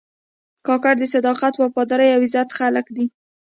[0.65, 3.05] کاکړ د صداقت، وفادارۍ او عزت خلک دي.